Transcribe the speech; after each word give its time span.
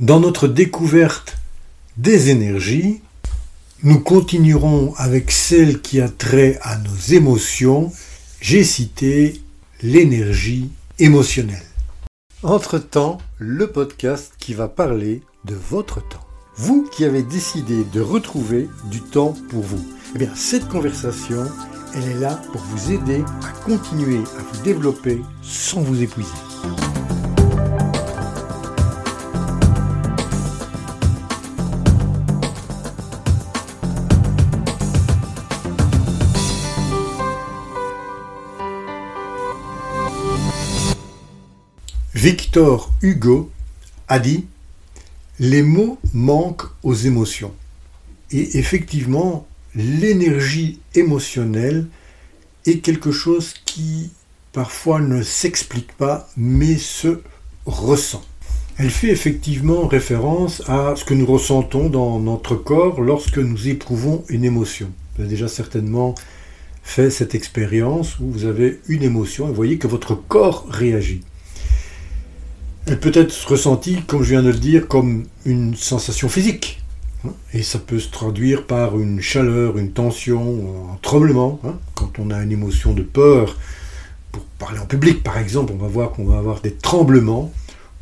Dans 0.00 0.20
notre 0.20 0.46
découverte 0.46 1.38
des 1.96 2.30
énergies, 2.30 3.00
nous 3.82 3.98
continuerons 3.98 4.94
avec 4.96 5.32
celle 5.32 5.80
qui 5.80 6.00
a 6.00 6.08
trait 6.08 6.56
à 6.62 6.76
nos 6.78 6.94
émotions. 7.12 7.90
J'ai 8.40 8.62
cité 8.62 9.42
l'énergie 9.82 10.70
émotionnelle. 11.00 11.66
Entre-temps, 12.44 13.18
le 13.38 13.66
podcast 13.72 14.34
qui 14.38 14.54
va 14.54 14.68
parler 14.68 15.20
de 15.44 15.56
votre 15.56 15.96
temps. 16.08 16.24
Vous 16.56 16.88
qui 16.92 17.04
avez 17.04 17.24
décidé 17.24 17.82
de 17.92 18.00
retrouver 18.00 18.68
du 18.92 19.00
temps 19.00 19.34
pour 19.50 19.64
vous. 19.64 19.84
Eh 20.14 20.18
bien, 20.18 20.30
cette 20.36 20.68
conversation, 20.68 21.44
elle 21.96 22.08
est 22.08 22.20
là 22.20 22.40
pour 22.52 22.60
vous 22.60 22.92
aider 22.92 23.24
à 23.42 23.50
continuer 23.64 24.18
à 24.18 24.42
vous 24.42 24.62
développer 24.62 25.20
sans 25.42 25.80
vous 25.80 26.00
épuiser. 26.00 26.30
Victor 42.20 42.92
Hugo 43.00 43.48
a 44.08 44.18
dit 44.18 44.46
Les 45.38 45.62
mots 45.62 46.00
manquent 46.12 46.66
aux 46.82 46.94
émotions. 46.94 47.54
Et 48.32 48.58
effectivement, 48.58 49.46
l'énergie 49.76 50.80
émotionnelle 50.96 51.86
est 52.66 52.80
quelque 52.80 53.12
chose 53.12 53.54
qui 53.64 54.10
parfois 54.52 54.98
ne 54.98 55.22
s'explique 55.22 55.92
pas 55.92 56.28
mais 56.36 56.76
se 56.76 57.20
ressent. 57.66 58.24
Elle 58.78 58.90
fait 58.90 59.10
effectivement 59.12 59.86
référence 59.86 60.64
à 60.66 60.94
ce 60.96 61.04
que 61.04 61.14
nous 61.14 61.26
ressentons 61.26 61.88
dans 61.88 62.18
notre 62.18 62.56
corps 62.56 63.00
lorsque 63.00 63.38
nous 63.38 63.68
éprouvons 63.68 64.24
une 64.28 64.44
émotion. 64.44 64.90
Vous 65.14 65.22
avez 65.22 65.30
déjà 65.30 65.46
certainement 65.46 66.16
fait 66.82 67.10
cette 67.10 67.36
expérience 67.36 68.18
où 68.18 68.28
vous 68.28 68.44
avez 68.44 68.80
une 68.88 69.04
émotion 69.04 69.48
et 69.48 69.52
voyez 69.52 69.78
que 69.78 69.86
votre 69.86 70.16
corps 70.16 70.66
réagit. 70.68 71.20
Elle 72.88 72.98
peut 72.98 73.12
être 73.14 73.34
ressentie, 73.46 73.98
comme 74.06 74.22
je 74.22 74.30
viens 74.30 74.42
de 74.42 74.48
le 74.48 74.58
dire, 74.58 74.88
comme 74.88 75.24
une 75.44 75.76
sensation 75.76 76.30
physique. 76.30 76.82
Hein, 77.26 77.32
et 77.52 77.62
ça 77.62 77.78
peut 77.78 77.98
se 77.98 78.08
traduire 78.08 78.64
par 78.64 78.98
une 78.98 79.20
chaleur, 79.20 79.76
une 79.76 79.92
tension, 79.92 80.92
un 80.94 80.96
tremblement. 81.02 81.60
Hein. 81.64 81.74
Quand 81.94 82.18
on 82.18 82.30
a 82.30 82.42
une 82.42 82.52
émotion 82.52 82.94
de 82.94 83.02
peur, 83.02 83.56
pour 84.32 84.42
parler 84.58 84.78
en 84.78 84.86
public 84.86 85.22
par 85.22 85.36
exemple, 85.36 85.72
on 85.74 85.82
va 85.82 85.88
voir 85.88 86.12
qu'on 86.12 86.24
va 86.24 86.38
avoir 86.38 86.60
des 86.62 86.72
tremblements 86.72 87.52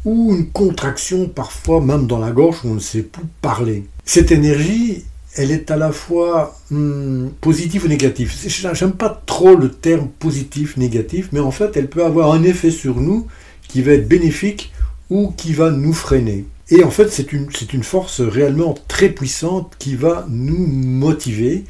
ou 0.04 0.34
une 0.36 0.50
contraction 0.50 1.28
parfois 1.28 1.80
même 1.80 2.06
dans 2.06 2.20
la 2.20 2.30
gorge 2.30 2.58
où 2.64 2.68
on 2.68 2.74
ne 2.74 2.80
sait 2.80 3.02
plus 3.02 3.24
parler. 3.42 3.86
Cette 4.04 4.30
énergie, 4.30 5.04
elle 5.34 5.50
est 5.50 5.72
à 5.72 5.76
la 5.76 5.90
fois 5.90 6.56
hum, 6.70 7.32
positive 7.40 7.86
ou 7.86 7.88
négative. 7.88 8.32
J'aime 8.46 8.92
pas 8.92 9.20
trop 9.26 9.56
le 9.56 9.68
terme 9.70 10.08
positif, 10.08 10.76
négatif, 10.76 11.30
mais 11.32 11.40
en 11.40 11.50
fait, 11.50 11.76
elle 11.76 11.88
peut 11.88 12.04
avoir 12.04 12.32
un 12.32 12.44
effet 12.44 12.70
sur 12.70 13.00
nous 13.00 13.26
qui 13.66 13.82
va 13.82 13.92
être 13.92 14.06
bénéfique 14.06 14.72
ou 15.10 15.32
qui 15.36 15.52
va 15.52 15.70
nous 15.70 15.92
freiner. 15.92 16.44
Et 16.68 16.82
en 16.82 16.90
fait, 16.90 17.10
c'est 17.10 17.32
une, 17.32 17.48
une 17.72 17.84
force 17.84 18.20
réellement 18.20 18.74
très 18.88 19.08
puissante 19.08 19.74
qui 19.78 19.94
va 19.94 20.26
nous 20.28 20.66
motiver 20.66 21.64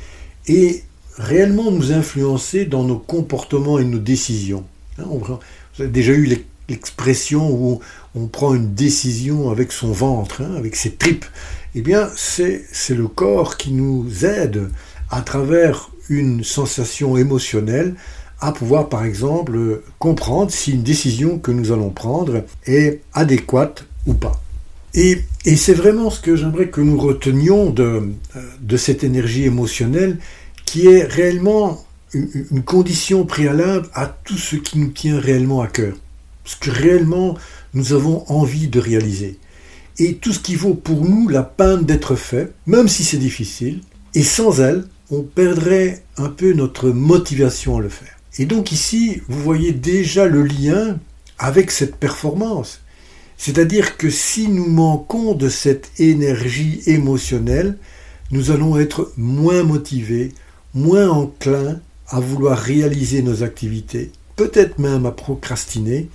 et 0.49 0.83
réellement 1.19 1.71
nous 1.71 1.93
influencer 1.93 2.65
dans 2.65 2.85
nos 2.85 2.99
comportements 2.99 3.79
et 3.79 3.85
nos 3.85 3.99
décisions. 3.99 4.65
Hein, 4.99 5.05
vous 5.09 5.39
avez 5.83 5.91
déjà 5.91 6.13
eu 6.13 6.45
l'expression 6.69 7.51
où 7.51 7.81
on 8.15 8.27
prend 8.27 8.55
une 8.55 8.75
décision 8.75 9.51
avec 9.51 9.73
son 9.73 9.93
ventre, 9.93 10.43
hein, 10.43 10.55
avec 10.57 10.77
ses 10.77 10.95
tripes. 10.95 11.27
Eh 11.75 11.83
bien, 11.83 12.09
c'est 12.17 12.65
le 12.91 13.09
corps 13.09 13.59
qui 13.59 13.73
nous 13.73 14.25
aide 14.25 14.71
à 15.11 15.21
travers 15.21 15.91
une 16.09 16.43
sensation 16.43 17.17
émotionnelle 17.17 17.95
à 18.41 18.53
pouvoir 18.53 18.89
par 18.89 19.05
exemple 19.05 19.83
comprendre 19.99 20.51
si 20.51 20.73
une 20.73 20.83
décision 20.83 21.39
que 21.39 21.51
nous 21.51 21.73
allons 21.73 21.91
prendre 21.91 22.45
est 22.67 23.01
adéquate 23.15 23.87
ou 24.07 24.15
pas. 24.15 24.41
Et, 24.95 25.23
c'est 25.57 25.75
vraiment 25.75 26.11
ce 26.11 26.21
que 26.21 26.37
j'aimerais 26.37 26.69
que 26.69 26.81
nous 26.81 26.99
retenions 26.99 27.71
de, 27.71 28.09
de, 28.61 28.77
cette 28.77 29.05
énergie 29.05 29.45
émotionnelle 29.45 30.19
qui 30.65 30.87
est 30.87 31.05
réellement 31.05 31.85
une, 32.15 32.63
condition 32.65 33.27
préalable 33.27 33.89
à 33.93 34.07
tout 34.07 34.39
ce 34.39 34.57
qui 34.57 34.79
nous 34.79 34.89
tient 34.89 35.21
réellement 35.21 35.61
à 35.61 35.67
cœur. 35.67 35.95
Ce 36.45 36.57
que 36.57 36.71
réellement 36.71 37.37
nous 37.75 37.93
avons 37.93 38.25
envie 38.29 38.69
de 38.69 38.81
réaliser. 38.81 39.39
Et 39.99 40.15
tout 40.15 40.33
ce 40.33 40.41
qui 40.41 40.57
vaut 40.57 40.75
pour 40.75 41.05
nous 41.05 41.29
la 41.29 41.43
peine 41.43 41.85
d'être 41.85 42.17
fait, 42.17 42.53
même 42.67 42.89
si 42.89 43.05
c'est 43.05 43.19
difficile, 43.19 43.83
et 44.15 44.23
sans 44.23 44.61
elle, 44.61 44.87
on 45.11 45.23
perdrait 45.23 46.03
un 46.17 46.31
peu 46.31 46.53
notre 46.55 46.89
motivation 46.89 47.77
à 47.77 47.81
le 47.81 47.89
faire. 47.89 48.16
Et 48.39 48.47
donc 48.47 48.73
ici, 48.73 49.23
vous 49.29 49.41
voyez 49.41 49.73
déjà 49.73 50.27
le 50.27 50.43
lien 50.43 50.99
avec 51.39 51.71
cette 51.71 51.97
performance. 51.97 52.81
C'est-à-dire 53.37 53.97
que 53.97 54.11
si 54.11 54.49
nous 54.49 54.67
manquons 54.67 55.35
de 55.35 55.49
cette 55.49 55.91
énergie 55.99 56.83
émotionnelle, 56.87 57.77
nous 58.31 58.51
allons 58.51 58.79
être 58.79 59.13
moins 59.17 59.63
motivés, 59.63 60.33
moins 60.75 61.09
enclins 61.09 61.81
à 62.09 62.21
vouloir 62.21 62.59
réaliser 62.59 63.23
nos 63.23 63.43
activités, 63.43 64.11
peut-être 64.37 64.79
même 64.79 65.07
à 65.07 65.13
procrastiner, 65.13 66.09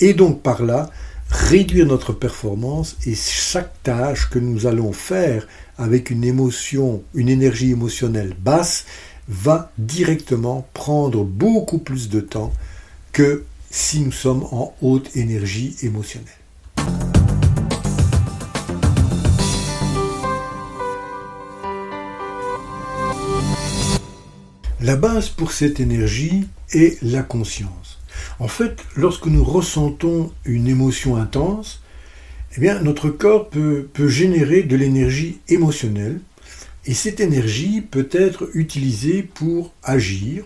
et 0.00 0.14
donc 0.14 0.42
par 0.42 0.62
là 0.62 0.90
réduire 1.28 1.86
notre 1.86 2.12
performance 2.12 2.96
et 3.06 3.14
chaque 3.14 3.82
tâche 3.82 4.30
que 4.30 4.38
nous 4.38 4.66
allons 4.66 4.92
faire 4.92 5.46
avec 5.76 6.10
une 6.10 6.24
émotion, 6.24 7.02
une 7.14 7.28
énergie 7.28 7.72
émotionnelle 7.72 8.34
basse, 8.38 8.86
va 9.28 9.72
directement 9.78 10.66
prendre 10.72 11.24
beaucoup 11.24 11.78
plus 11.78 12.08
de 12.08 12.20
temps 12.20 12.52
que 13.12 13.44
si 13.70 14.00
nous 14.00 14.12
sommes 14.12 14.44
en 14.52 14.74
haute 14.80 15.16
énergie 15.16 15.76
émotionnelle. 15.82 16.30
La 24.80 24.94
base 24.94 25.30
pour 25.30 25.50
cette 25.52 25.80
énergie 25.80 26.46
est 26.70 27.02
la 27.02 27.22
conscience. 27.22 27.98
En 28.38 28.46
fait, 28.46 28.84
lorsque 28.94 29.26
nous 29.26 29.42
ressentons 29.42 30.32
une 30.44 30.68
émotion 30.68 31.16
intense, 31.16 31.80
eh 32.56 32.60
bien, 32.60 32.80
notre 32.80 33.10
corps 33.10 33.48
peut, 33.48 33.88
peut 33.92 34.08
générer 34.08 34.62
de 34.62 34.76
l'énergie 34.76 35.40
émotionnelle 35.48 36.20
et 36.86 36.94
cette 36.94 37.20
énergie 37.20 37.80
peut 37.80 38.08
être 38.12 38.48
utilisée 38.54 39.22
pour 39.22 39.72
agir 39.82 40.44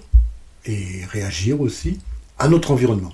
et 0.64 1.04
réagir 1.10 1.60
aussi 1.60 1.98
à 2.38 2.48
notre 2.48 2.70
environnement. 2.70 3.12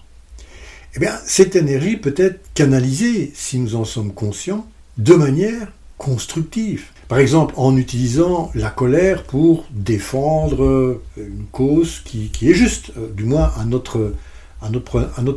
Eh 0.94 1.00
bien, 1.00 1.12
cette 1.26 1.56
énergie 1.56 1.96
peut 1.96 2.14
être 2.16 2.40
canalisée, 2.54 3.32
si 3.34 3.58
nous 3.58 3.74
en 3.74 3.84
sommes 3.84 4.14
conscients, 4.14 4.66
de 4.96 5.14
manière 5.14 5.72
constructive. 5.98 6.84
Par 7.08 7.18
exemple, 7.18 7.54
en 7.56 7.76
utilisant 7.76 8.50
la 8.54 8.70
colère 8.70 9.24
pour 9.24 9.66
défendre 9.70 11.00
une 11.16 11.46
cause 11.52 12.00
qui, 12.04 12.30
est 12.42 12.54
juste, 12.54 12.92
euh, 12.96 13.12
du 13.12 13.24
moins 13.24 13.52
à 13.58 13.64
notre 13.64 14.12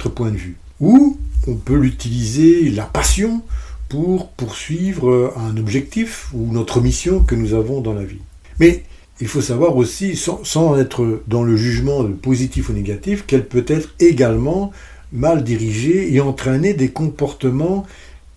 point 0.10 0.32
de 0.32 0.38
vue. 0.38 0.58
Ou 0.80 1.18
on 1.48 1.56
peut 1.56 1.76
l'utiliser, 1.76 2.70
la 2.70 2.86
passion, 2.86 3.42
pour 3.90 4.30
poursuivre 4.30 5.34
un 5.36 5.58
objectif 5.58 6.30
ou 6.34 6.52
notre 6.54 6.80
mission 6.80 7.22
que 7.22 7.36
nous 7.36 7.54
avons 7.54 7.82
dans 7.82 7.94
la 7.94 8.04
vie. 8.04 8.22
Mais 8.60 8.84
il 9.20 9.28
faut 9.28 9.42
savoir 9.42 9.76
aussi, 9.76 10.16
sans, 10.16 10.78
être 10.78 11.24
dans 11.28 11.44
le 11.44 11.58
jugement 11.58 12.06
positif 12.06 12.70
ou 12.70 12.74
négatif, 12.74 13.26
qu'elle 13.26 13.46
peut 13.46 13.66
être 13.68 13.90
également 14.00 14.72
mal 15.12 15.44
dirigée 15.44 16.14
et 16.14 16.22
entraîner 16.22 16.74
des 16.74 16.90
comportements 16.90 17.86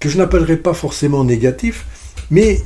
que 0.01 0.09
je 0.09 0.19
n'appellerai 0.19 0.57
pas 0.57 0.75
forcément 0.75 1.23
négatifs, 1.23 1.87
mais 2.31 2.61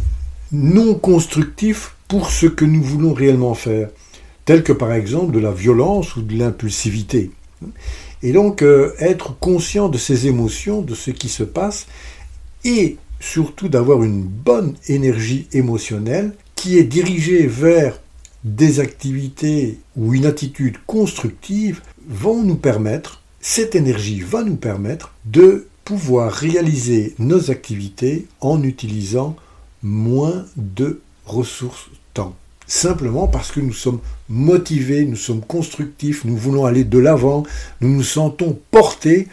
non 0.52 0.94
constructifs 0.94 1.94
pour 2.08 2.30
ce 2.30 2.46
que 2.46 2.64
nous 2.64 2.82
voulons 2.82 3.12
réellement 3.12 3.54
faire, 3.54 3.90
tels 4.44 4.62
que 4.62 4.72
par 4.72 4.92
exemple 4.92 5.34
de 5.34 5.40
la 5.40 5.50
violence 5.50 6.16
ou 6.16 6.22
de 6.22 6.38
l'impulsivité. 6.38 7.32
Et 8.22 8.32
donc 8.32 8.62
euh, 8.62 8.92
être 8.98 9.38
conscient 9.38 9.88
de 9.88 9.98
ces 9.98 10.26
émotions, 10.26 10.80
de 10.80 10.94
ce 10.94 11.10
qui 11.10 11.28
se 11.28 11.42
passe, 11.42 11.86
et 12.64 12.96
surtout 13.20 13.68
d'avoir 13.68 14.02
une 14.02 14.22
bonne 14.22 14.74
énergie 14.88 15.48
émotionnelle 15.52 16.34
qui 16.54 16.78
est 16.78 16.84
dirigée 16.84 17.46
vers 17.46 18.00
des 18.44 18.80
activités 18.80 19.78
ou 19.96 20.14
une 20.14 20.26
attitude 20.26 20.76
constructive 20.86 21.80
vont 22.08 22.42
nous 22.42 22.56
permettre, 22.56 23.22
cette 23.40 23.74
énergie 23.74 24.20
va 24.20 24.42
nous 24.42 24.56
permettre 24.56 25.12
de 25.24 25.66
pouvoir 25.84 26.32
réaliser 26.32 27.14
nos 27.18 27.50
activités 27.50 28.26
en 28.40 28.62
utilisant 28.62 29.36
moins 29.82 30.44
de 30.56 31.00
ressources 31.26 31.86
temps. 32.14 32.34
Simplement 32.66 33.28
parce 33.28 33.52
que 33.52 33.60
nous 33.60 33.72
sommes 33.72 34.00
motivés, 34.28 35.04
nous 35.04 35.16
sommes 35.16 35.42
constructifs, 35.42 36.24
nous 36.24 36.36
voulons 36.36 36.64
aller 36.64 36.82
de 36.82 36.98
l'avant, 36.98 37.44
nous 37.80 37.94
nous 37.94 38.02
sentons 38.02 38.58
portés 38.72 39.28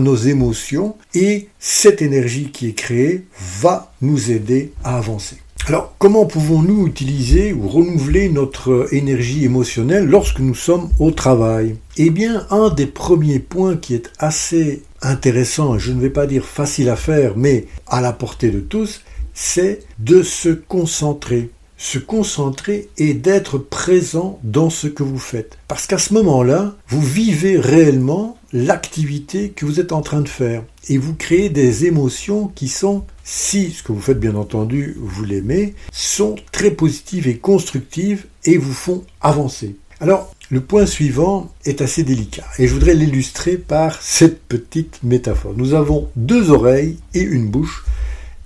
nos 0.00 0.16
émotions 0.16 0.96
et 1.14 1.48
cette 1.58 2.00
énergie 2.00 2.50
qui 2.50 2.68
est 2.68 2.72
créée 2.72 3.26
va 3.60 3.92
nous 4.00 4.30
aider 4.30 4.72
à 4.82 4.96
avancer. 4.96 5.36
Alors, 5.68 5.94
comment 5.98 6.26
pouvons-nous 6.26 6.86
utiliser 6.86 7.52
ou 7.52 7.68
renouveler 7.68 8.28
notre 8.28 8.88
énergie 8.92 9.44
émotionnelle 9.44 10.06
lorsque 10.06 10.38
nous 10.38 10.54
sommes 10.54 10.88
au 10.98 11.10
travail? 11.10 11.76
Eh 11.96 12.10
bien, 12.10 12.46
un 12.50 12.70
des 12.70 12.86
premiers 12.86 13.40
points 13.40 13.76
qui 13.76 13.94
est 13.94 14.10
assez 14.18 14.82
intéressant, 15.02 15.78
je 15.78 15.92
ne 15.92 16.00
vais 16.00 16.10
pas 16.10 16.26
dire 16.26 16.46
facile 16.46 16.88
à 16.88 16.96
faire, 16.96 17.36
mais 17.36 17.66
à 17.86 18.00
la 18.00 18.12
portée 18.12 18.50
de 18.50 18.60
tous, 18.60 19.02
c'est 19.34 19.80
de 19.98 20.22
se 20.22 20.50
concentrer. 20.50 21.50
Se 21.76 21.98
concentrer 21.98 22.88
et 22.96 23.12
d'être 23.12 23.58
présent 23.58 24.38
dans 24.42 24.70
ce 24.70 24.86
que 24.86 25.02
vous 25.02 25.18
faites. 25.18 25.58
Parce 25.68 25.86
qu'à 25.86 25.98
ce 25.98 26.14
moment-là, 26.14 26.74
vous 26.88 27.02
vivez 27.02 27.58
réellement 27.58 28.38
l'activité 28.56 29.50
que 29.50 29.66
vous 29.66 29.80
êtes 29.80 29.92
en 29.92 30.00
train 30.00 30.22
de 30.22 30.28
faire. 30.28 30.62
Et 30.88 30.96
vous 30.96 31.14
créez 31.14 31.50
des 31.50 31.84
émotions 31.84 32.48
qui 32.48 32.68
sont, 32.68 33.04
si 33.22 33.70
ce 33.72 33.82
que 33.82 33.92
vous 33.92 34.00
faites 34.00 34.20
bien 34.20 34.34
entendu, 34.34 34.96
vous 34.98 35.24
l'aimez, 35.24 35.74
sont 35.92 36.36
très 36.52 36.70
positives 36.70 37.28
et 37.28 37.36
constructives 37.36 38.24
et 38.44 38.56
vous 38.56 38.72
font 38.72 39.04
avancer. 39.20 39.76
Alors, 40.00 40.32
le 40.50 40.60
point 40.60 40.86
suivant 40.86 41.52
est 41.64 41.80
assez 41.80 42.02
délicat 42.02 42.46
et 42.58 42.66
je 42.66 42.72
voudrais 42.72 42.94
l'illustrer 42.94 43.56
par 43.56 44.00
cette 44.00 44.42
petite 44.42 45.02
métaphore. 45.02 45.54
Nous 45.56 45.74
avons 45.74 46.08
deux 46.16 46.50
oreilles 46.50 46.98
et 47.14 47.22
une 47.22 47.48
bouche. 47.48 47.84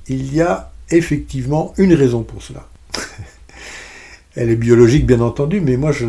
Il 0.09 0.35
y 0.35 0.41
a 0.41 0.73
effectivement 0.91 1.73
une 1.77 1.95
raison 1.95 2.23
pour 2.23 2.43
cela. 2.43 2.70
Elle 4.37 4.51
est 4.51 4.57
biologique 4.57 5.07
bien 5.07 5.21
entendu, 5.21 5.61
mais 5.61 5.77
moi 5.77 5.93
je 5.93 6.07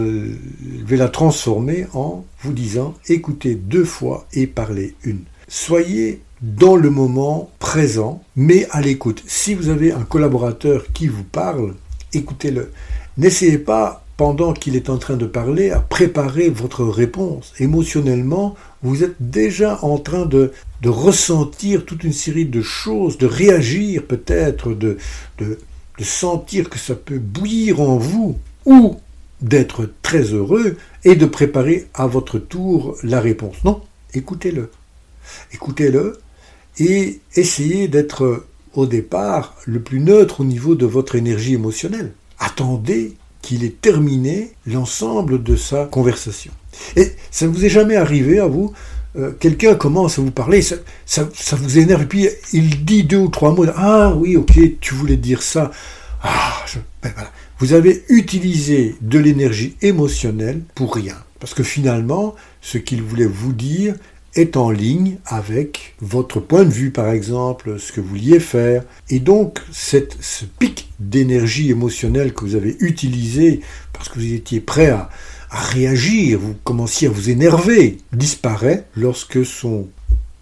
vais 0.85 0.97
la 0.97 1.09
transformer 1.09 1.87
en 1.93 2.23
vous 2.41 2.53
disant 2.53 2.93
écoutez 3.09 3.55
deux 3.55 3.85
fois 3.85 4.27
et 4.33 4.47
parlez 4.47 4.95
une. 5.03 5.21
Soyez 5.47 6.21
dans 6.41 6.75
le 6.75 6.89
moment 6.89 7.51
présent, 7.59 8.23
mais 8.35 8.67
à 8.71 8.81
l'écoute. 8.81 9.23
Si 9.27 9.53
vous 9.53 9.69
avez 9.69 9.91
un 9.91 10.03
collaborateur 10.03 10.85
qui 10.93 11.07
vous 11.07 11.23
parle, 11.23 11.75
écoutez-le. 12.13 12.71
N'essayez 13.17 13.57
pas, 13.57 14.05
pendant 14.17 14.53
qu'il 14.53 14.75
est 14.75 14.89
en 14.89 14.97
train 14.97 15.17
de 15.17 15.25
parler, 15.25 15.71
à 15.71 15.79
préparer 15.79 16.49
votre 16.49 16.83
réponse. 16.83 17.53
Émotionnellement, 17.59 18.55
vous 18.83 19.03
êtes 19.03 19.15
déjà 19.19 19.79
en 19.83 19.97
train 19.97 20.25
de, 20.25 20.51
de 20.81 20.89
ressentir 20.89 21.85
toute 21.85 22.03
une 22.03 22.13
série 22.13 22.45
de 22.45 22.61
choses, 22.61 23.17
de 23.17 23.25
réagir 23.25 24.03
peut-être, 24.05 24.73
de, 24.73 24.97
de, 25.39 25.57
sentir 26.03 26.69
que 26.69 26.79
ça 26.79 26.95
peut 26.95 27.19
bouillir 27.19 27.81
en 27.81 27.97
vous, 27.97 28.37
ou 28.65 28.97
d'être 29.41 29.89
très 30.01 30.21
heureux 30.21 30.77
et 31.03 31.15
de 31.15 31.25
préparer 31.25 31.87
à 31.93 32.07
votre 32.07 32.39
tour 32.39 32.95
la 33.03 33.19
réponse. 33.19 33.55
Non, 33.63 33.81
écoutez-le. 34.13 34.69
Écoutez-le 35.53 36.19
et 36.79 37.19
essayez 37.35 37.87
d'être 37.87 38.45
au 38.73 38.85
départ 38.85 39.55
le 39.65 39.81
plus 39.81 39.99
neutre 39.99 40.41
au 40.41 40.45
niveau 40.45 40.75
de 40.75 40.85
votre 40.85 41.15
énergie 41.15 41.53
émotionnelle. 41.53 42.13
Attendez 42.39 43.15
qu'il 43.41 43.63
ait 43.63 43.69
terminé 43.81 44.51
l'ensemble 44.65 45.43
de 45.43 45.55
sa 45.55 45.85
conversation. 45.85 46.51
Et 46.95 47.11
ça 47.31 47.47
ne 47.47 47.51
vous 47.51 47.65
est 47.65 47.69
jamais 47.69 47.95
arrivé 47.95 48.39
à 48.39 48.47
vous 48.47 48.73
euh, 49.17 49.31
quelqu'un 49.39 49.75
commence 49.75 50.19
à 50.19 50.21
vous 50.21 50.31
parler, 50.31 50.61
ça, 50.61 50.77
ça, 51.05 51.55
vous 51.55 51.77
énerve, 51.77 52.03
et 52.03 52.05
puis 52.05 52.29
il 52.53 52.85
dit 52.85 53.03
deux 53.03 53.17
ou 53.17 53.27
trois 53.27 53.53
mots. 53.53 53.65
Ah 53.75 54.13
oui, 54.15 54.37
ok, 54.37 54.59
tu 54.79 54.93
voulais 54.93 55.17
dire 55.17 55.41
ça. 55.41 55.71
Ah, 56.23 56.65
ben 57.03 57.11
voilà. 57.13 57.31
Vous 57.59 57.73
avez 57.73 58.03
utilisé 58.09 58.95
de 59.01 59.19
l'énergie 59.19 59.75
émotionnelle 59.81 60.61
pour 60.73 60.95
rien. 60.95 61.15
Parce 61.39 61.53
que 61.53 61.63
finalement, 61.63 62.35
ce 62.61 62.77
qu'il 62.77 63.01
voulait 63.01 63.25
vous 63.25 63.53
dire 63.53 63.95
est 64.35 64.55
en 64.55 64.71
ligne 64.71 65.17
avec 65.25 65.95
votre 65.99 66.39
point 66.39 66.63
de 66.63 66.69
vue, 66.69 66.91
par 66.91 67.09
exemple, 67.09 67.79
ce 67.79 67.91
que 67.91 68.01
vous 68.01 68.09
vouliez 68.09 68.39
faire. 68.39 68.83
Et 69.09 69.19
donc, 69.19 69.59
cette, 69.71 70.17
ce 70.21 70.45
pic 70.45 70.89
d'énergie 70.99 71.69
émotionnelle 71.69 72.33
que 72.33 72.45
vous 72.45 72.55
avez 72.55 72.77
utilisé 72.79 73.61
parce 73.93 74.09
que 74.09 74.19
vous 74.19 74.33
étiez 74.33 74.61
prêt 74.61 74.89
à, 74.89 75.09
réagir, 75.59 76.39
vous 76.39 76.55
commenciez 76.63 77.07
à 77.07 77.11
vous 77.11 77.29
énerver, 77.29 77.97
disparaît 78.13 78.85
lorsque 78.95 79.45
son 79.45 79.87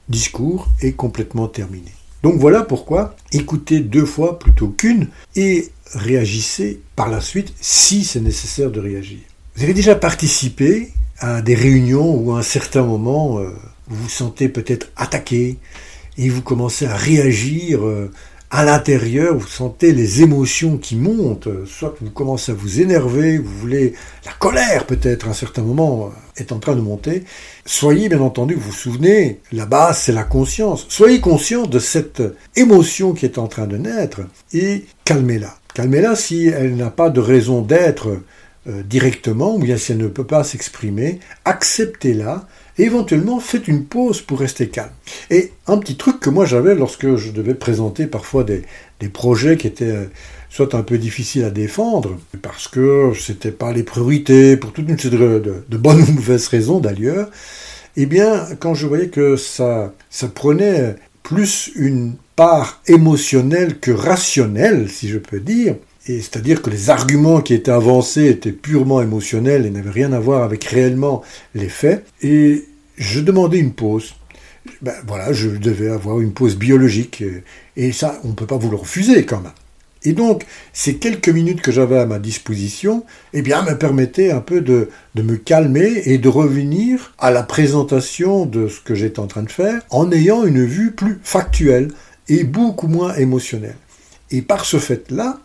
discours 0.07 0.67
est 0.81 0.93
complètement 0.93 1.47
terminé. 1.47 1.91
Donc 2.21 2.35
voilà 2.35 2.63
pourquoi 2.63 3.15
écoutez 3.31 3.79
deux 3.79 4.05
fois 4.05 4.39
plutôt 4.39 4.67
qu'une 4.67 5.07
et 5.35 5.69
réagissez 5.93 6.81
par 6.95 7.09
la 7.09 7.21
suite 7.21 7.53
si 7.61 8.03
c'est 8.03 8.19
nécessaire 8.19 8.71
de 8.71 8.79
réagir. 8.79 9.19
Vous 9.55 9.63
avez 9.63 9.73
déjà 9.73 9.95
participé 9.95 10.91
à 11.19 11.41
des 11.41 11.55
réunions 11.55 12.15
où 12.15 12.33
à 12.33 12.39
un 12.39 12.43
certain 12.43 12.83
moment 12.83 13.39
euh, 13.39 13.49
vous 13.87 14.03
vous 14.03 14.09
sentez 14.09 14.49
peut-être 14.49 14.91
attaqué 14.95 15.57
et 16.17 16.29
vous 16.29 16.41
commencez 16.41 16.85
à 16.85 16.95
réagir 16.95 17.85
euh, 17.85 18.11
à 18.51 18.65
l'intérieur, 18.65 19.35
vous 19.35 19.47
sentez 19.47 19.91
les 19.91 20.23
émotions 20.23 20.77
qui 20.77 20.95
montent, 20.95 21.49
soit 21.67 21.95
vous 22.01 22.09
commencez 22.09 22.51
à 22.51 22.55
vous 22.55 22.81
énerver, 22.81 23.37
vous 23.37 23.57
voulez, 23.59 23.93
la 24.25 24.31
colère 24.31 24.85
peut-être 24.85 25.27
à 25.27 25.31
un 25.31 25.33
certain 25.33 25.61
moment 25.61 26.07
euh, 26.07 26.41
est 26.41 26.51
en 26.51 26.57
train 26.57 26.75
de 26.75 26.81
monter. 26.81 27.23
Soyez 27.65 28.09
bien 28.09 28.21
entendu, 28.21 28.55
vous 28.55 28.71
vous 28.71 28.71
souvenez, 28.71 29.39
la 29.51 29.67
base 29.67 29.99
c'est 29.99 30.13
la 30.13 30.23
conscience. 30.23 30.87
Soyez 30.89 31.19
conscient 31.21 31.67
de 31.67 31.77
cette 31.77 32.23
émotion 32.55 33.13
qui 33.13 33.25
est 33.25 33.37
en 33.37 33.47
train 33.47 33.67
de 33.67 33.77
naître 33.77 34.21
et 34.51 34.85
calmez-la. 35.05 35.55
Calmez-la 35.75 36.15
si 36.15 36.47
elle 36.47 36.75
n'a 36.75 36.89
pas 36.89 37.11
de 37.11 37.19
raison 37.19 37.61
d'être 37.61 38.17
euh, 38.67 38.83
directement, 38.83 39.55
ou 39.55 39.59
bien 39.59 39.77
si 39.77 39.93
elle 39.93 39.99
ne 39.99 40.07
peut 40.07 40.25
pas 40.25 40.43
s'exprimer, 40.43 41.19
acceptez-la 41.45 42.45
éventuellement 42.77 43.39
faites 43.39 43.67
une 43.67 43.85
pause 43.85 44.21
pour 44.21 44.39
rester 44.39 44.67
calme. 44.67 44.91
Et 45.29 45.51
un 45.67 45.77
petit 45.77 45.95
truc 45.95 46.19
que 46.19 46.29
moi 46.29 46.45
j'avais 46.45 46.75
lorsque 46.75 47.15
je 47.15 47.31
devais 47.31 47.53
présenter 47.53 48.05
parfois 48.05 48.43
des, 48.43 48.63
projets 49.13 49.55
qui 49.55 49.67
étaient 49.67 49.85
euh, 49.85 50.05
soit 50.49 50.75
un 50.75 50.81
peu 50.81 50.97
difficiles 50.97 51.45
à 51.45 51.51
défendre, 51.51 52.19
parce 52.41 52.67
que 52.67 53.13
c'était 53.17 53.51
pas 53.51 53.71
les 53.71 53.83
priorités, 53.83 54.57
pour 54.57 54.73
toute 54.73 54.89
une 54.89 54.99
série 54.99 55.17
de, 55.17 55.77
bonnes 55.77 56.01
ou 56.01 56.11
mauvaises 56.11 56.47
raisons 56.47 56.79
d'ailleurs, 56.79 57.29
eh 57.95 58.05
bien, 58.05 58.45
quand 58.59 58.73
je 58.73 58.87
voyais 58.87 59.07
que 59.07 59.35
ça, 59.35 59.93
ça 60.09 60.27
prenait 60.27 60.95
plus 61.23 61.71
une 61.75 62.15
part 62.35 62.81
émotionnelle 62.87 63.79
que 63.79 63.91
rationnelle, 63.91 64.89
si 64.89 65.07
je 65.07 65.17
peux 65.17 65.39
dire, 65.39 65.75
c'est-à-dire 66.17 66.61
que 66.61 66.69
les 66.69 66.89
arguments 66.89 67.41
qui 67.41 67.53
étaient 67.53 67.71
avancés 67.71 68.27
étaient 68.27 68.51
purement 68.51 69.01
émotionnels 69.01 69.65
et 69.65 69.69
n'avaient 69.69 69.89
rien 69.91 70.11
à 70.11 70.19
voir 70.19 70.43
avec 70.43 70.63
réellement 70.63 71.21
les 71.53 71.69
faits. 71.69 72.05
Et 72.21 72.65
je 72.97 73.19
demandais 73.19 73.59
une 73.59 73.73
pause. 73.73 74.15
Ben 74.81 74.95
voilà, 75.07 75.31
je 75.33 75.49
devais 75.49 75.89
avoir 75.89 76.19
une 76.19 76.33
pause 76.33 76.57
biologique. 76.57 77.23
Et 77.77 77.91
ça, 77.91 78.19
on 78.23 78.29
ne 78.29 78.33
peut 78.33 78.47
pas 78.47 78.57
vous 78.57 78.71
le 78.71 78.75
refuser 78.75 79.25
quand 79.25 79.41
même. 79.41 79.51
Et 80.03 80.13
donc, 80.13 80.45
ces 80.71 80.95
quelques 80.95 81.29
minutes 81.29 81.61
que 81.61 81.71
j'avais 81.71 81.99
à 81.99 82.05
ma 82.05 82.19
disposition, 82.19 83.03
eh 83.33 83.41
bien, 83.41 83.61
me 83.63 83.77
permettaient 83.77 84.31
un 84.31 84.39
peu 84.39 84.61
de, 84.61 84.89
de, 85.15 85.21
me 85.21 85.35
calmer 85.35 86.03
et 86.05 86.17
de 86.17 86.29
revenir 86.29 87.13
à 87.19 87.31
la 87.31 87.43
présentation 87.43 88.45
de 88.45 88.69
ce 88.69 88.79
que 88.79 88.95
j'étais 88.95 89.19
en 89.19 89.27
train 89.27 89.43
de 89.43 89.51
faire 89.51 89.81
en 89.89 90.09
ayant 90.11 90.45
une 90.45 90.63
vue 90.63 90.91
plus 90.91 91.19
factuelle 91.21 91.91
et 92.29 92.45
beaucoup 92.45 92.87
moins 92.87 93.13
émotionnelle. 93.15 93.75
Et 94.31 94.41
par 94.41 94.63
ce 94.63 94.77
fait-là, 94.77 95.39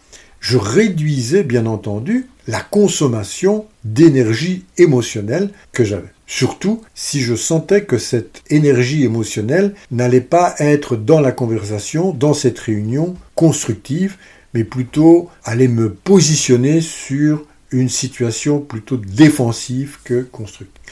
je 0.45 0.59
réduisais 0.59 1.43
bien 1.43 1.65
entendu 1.65 2.27
la 2.49 2.61
consommation 2.61 3.65
d'énergie 3.83 4.67
émotionnelle 4.77 5.49
que 5.73 5.85
j'avais. 5.85 6.13
Surtout 6.27 6.83
si 6.95 7.23
je 7.23 7.35
sentais 7.35 7.85
que 7.85 7.97
cette 7.97 8.43
énergie 8.51 9.05
émotionnelle 9.05 9.73
n'allait 9.91 10.21
pas 10.21 10.55
être 10.59 10.97
dans 10.97 11.21
la 11.21 11.33
conversation, 11.33 12.13
dans 12.13 12.35
cette 12.35 12.59
réunion 12.59 13.15
constructive, 13.35 14.19
mais 14.53 14.65
plutôt 14.65 15.31
aller 15.45 15.67
me 15.67 15.89
positionner 15.89 16.83
sur 16.83 17.47
une 17.71 17.89
situation 17.89 18.61
plutôt 18.61 18.99
défensive 18.99 19.97
que 20.05 20.21
constructive. 20.21 20.83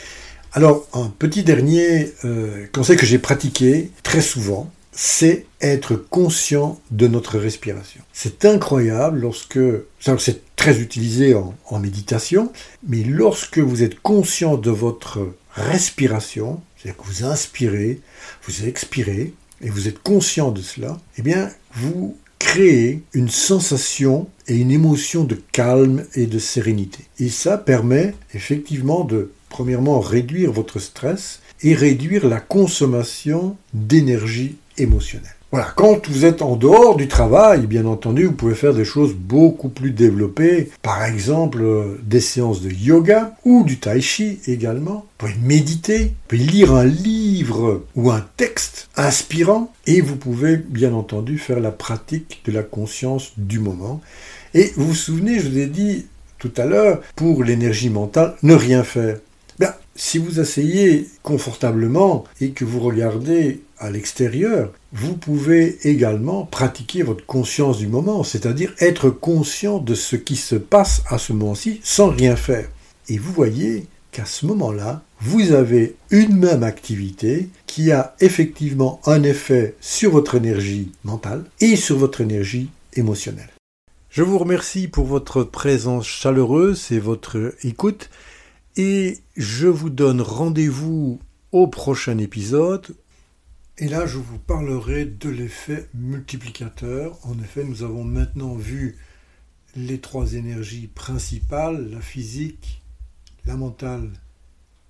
Alors, 0.54 0.88
un 0.94 1.12
petit 1.18 1.42
dernier 1.42 2.14
euh, 2.25 2.64
conseil 2.73 2.97
que 2.97 3.04
j'ai 3.04 3.18
pratiqué 3.18 3.90
très 4.02 4.23
souvent, 4.23 4.71
c'est 4.92 5.46
être 5.61 5.96
conscient 5.96 6.78
de 6.90 7.08
notre 7.08 7.38
respiration. 7.38 8.02
C'est 8.12 8.44
incroyable 8.44 9.20
lorsque, 9.20 9.58
c'est 10.18 10.56
très 10.56 10.80
utilisé 10.80 11.34
en, 11.34 11.78
méditation, 11.78 12.52
mais 12.87 13.02
lorsque 13.02 13.58
vous 13.58 13.82
êtes 13.82 14.00
conscient 14.00 14.56
de 14.56 14.70
votre 14.70 15.34
respiration, 15.54 16.61
c'est-à-dire 16.76 17.02
que 17.02 17.06
vous 17.06 17.25
inspirez, 17.25 18.00
vous 18.46 18.66
expirez, 18.66 19.34
et 19.62 19.70
vous 19.70 19.88
êtes 19.88 20.02
conscient 20.02 20.50
de 20.50 20.61
cela, 20.61 21.00
eh 21.18 21.22
bien, 21.22 21.50
vous 21.75 22.16
créez 22.38 23.02
une 23.12 23.30
sensation 23.30 24.28
et 24.49 24.56
une 24.56 24.72
émotion 24.72 25.25
de 25.25 25.40
calme 25.52 26.04
et 26.14 26.26
de 26.26 26.38
sérénité. 26.38 27.04
Et 27.18 27.28
ça 27.28 27.56
permet 27.56 28.14
effectivement 28.34 29.04
de, 29.04 29.30
premièrement, 29.49 30.00
réduire 30.00 30.52
votre 30.52 30.80
stress 30.80 31.40
et 31.62 31.75
réduire 31.75 32.26
la 32.26 32.40
consommation 32.40 33.56
d'énergie 33.72 34.56
émotionnelle. 34.79 35.35
Voilà, 35.52 35.71
quand 35.76 36.09
vous 36.09 36.25
êtes 36.25 36.41
en 36.41 36.57
dehors 36.57 36.97
du 36.97 37.09
travail, 37.09 37.67
bien 37.67 37.85
entendu, 37.85 38.25
vous 38.25 38.33
pouvez 38.33 38.55
faire 38.55 38.73
des 38.73 38.87
choses 38.87 39.12
beaucoup 39.12 39.69
plus 39.69 39.91
développées, 39.91 40.71
par 40.81 41.05
exemple 41.05 41.61
euh, 41.61 42.00
des 42.02 42.23
séances 42.23 42.62
de 42.62 42.71
yoga 42.71 43.37
ou 43.45 43.62
du 43.62 43.79
tai 43.79 44.00
chi 44.00 44.41
également. 44.47 45.05
Vous 45.21 45.26
pouvez 45.26 45.35
méditer, 45.43 46.05
vous 46.05 46.12
pouvez 46.29 46.43
lire 46.43 46.73
un 46.73 46.87
livre 46.87 47.85
ou 47.95 48.11
un 48.11 48.25
texte 48.38 48.88
inspirant 48.97 49.71
et 49.87 50.00
vous 50.00 50.17
pouvez 50.17 50.57
bien 50.57 50.95
entendu 50.95 51.37
faire 51.37 51.61
la 51.61 51.71
pratique 51.71 52.41
de 52.47 52.52
la 52.52 52.62
conscience 52.62 53.33
du 53.37 53.59
moment. 53.59 54.00
Et 54.55 54.73
vous 54.76 54.87
vous 54.88 54.95
souvenez, 54.95 55.38
je 55.38 55.50
vous 55.50 55.59
ai 55.59 55.67
dit 55.67 56.07
tout 56.38 56.52
à 56.57 56.64
l'heure, 56.64 57.02
pour 57.14 57.45
l'énergie 57.45 57.91
mentale, 57.91 58.37
ne 58.43 58.55
rien 58.55 58.85
faire. 58.85 59.19
Si 59.94 60.18
vous 60.18 60.40
asseyez 60.40 61.08
confortablement 61.22 62.25
et 62.40 62.50
que 62.50 62.64
vous 62.64 62.80
regardez 62.80 63.61
à 63.78 63.90
l'extérieur, 63.90 64.72
vous 64.92 65.16
pouvez 65.16 65.78
également 65.87 66.44
pratiquer 66.44 67.02
votre 67.02 67.26
conscience 67.26 67.78
du 67.78 67.88
moment, 67.88 68.25
c'est-à-dire 68.25 68.72
être 68.80 69.11
conscient 69.11 69.78
de 69.78 69.94
ce 69.94 70.16
qui 70.16 70.37
se 70.37 70.54
passe 70.54 71.02
à 71.08 71.18
ce 71.18 71.32
moment-ci 71.32 71.80
sans 71.82 72.08
rien 72.08 72.37
faire. 72.37 72.68
Et 73.08 73.18
vous 73.18 73.32
voyez 73.32 73.87
qu'à 74.12 74.25
ce 74.25 74.46
moment-là, 74.46 75.02
vous 75.20 75.52
avez 75.52 75.94
une 76.11 76.37
même 76.37 76.62
activité 76.62 77.49
qui 77.66 77.92
a 77.92 78.14
effectivement 78.20 79.00
un 79.04 79.22
effet 79.22 79.75
sur 79.80 80.11
votre 80.11 80.37
énergie 80.37 80.90
mentale 81.04 81.44
et 81.61 81.76
sur 81.76 81.99
votre 81.99 82.20
énergie 82.20 82.70
émotionnelle. 82.94 83.50
Je 84.11 84.22
vous 84.22 84.38
remercie 84.38 84.88
pour 84.88 85.06
votre 85.06 85.42
présence 85.42 86.06
chaleureuse 86.06 86.92
et 86.92 86.99
votre 86.99 87.54
écoute 87.62 88.11
et 88.76 89.19
je 89.37 89.67
vous 89.67 89.91
donne 89.91 90.21
rendez-vous 90.21 91.21
au 91.52 91.67
prochain 91.67 92.19
épisode 92.19 92.95
et 93.79 93.88
là, 93.88 94.07
je 94.07 94.19
vous 94.19 94.38
parlerai 94.38 95.07
de 95.07 95.31
l'effet 95.31 95.88
multiplicateur. 95.95 97.19
En 97.26 97.38
effet, 97.41 97.64
nous 97.64 97.83
avons 97.83 98.05
maintenant 98.05 98.55
vu 98.55 98.99
les 99.75 99.99
trois 99.99 100.35
énergies 100.35 100.88
principales, 100.88 101.91
la 101.91 102.02
physique, 102.02 102.83
la 103.47 103.57
mentale 103.57 104.12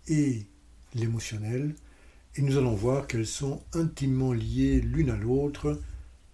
et 0.09 0.47
l'émotionnelle. 0.95 1.75
Et 2.35 2.43
nous 2.43 2.59
allons 2.59 2.75
voir 2.75 3.07
qu'elles 3.07 3.27
sont 3.27 3.63
intimement 3.73 4.33
liées 4.33 4.81
l'une 4.81 5.11
à 5.11 5.17
l'autre 5.17 5.81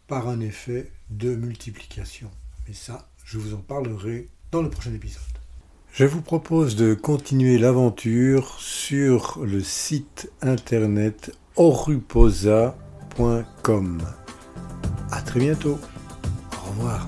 par 0.06 0.26
un 0.26 0.40
effet 0.40 0.90
de 1.10 1.34
multiplication. 1.34 2.30
Mais 2.66 2.74
ça, 2.74 3.10
je 3.24 3.38
vous 3.38 3.52
en 3.52 3.60
parlerai 3.60 4.28
dans 4.50 4.62
le 4.62 4.70
prochain 4.70 4.94
épisode. 4.94 5.37
Je 5.98 6.04
vous 6.04 6.22
propose 6.22 6.76
de 6.76 6.94
continuer 6.94 7.58
l'aventure 7.58 8.60
sur 8.60 9.40
le 9.44 9.58
site 9.58 10.30
internet 10.42 11.32
oruposa.com. 11.56 13.98
À 15.10 15.20
très 15.22 15.40
bientôt. 15.40 15.80
Au 16.52 16.70
revoir. 16.70 17.04